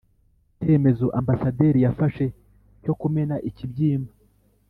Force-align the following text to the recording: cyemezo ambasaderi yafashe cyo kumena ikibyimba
cyemezo 0.61 1.05
ambasaderi 1.19 1.79
yafashe 1.85 2.25
cyo 2.83 2.93
kumena 2.99 3.35
ikibyimba 3.49 4.11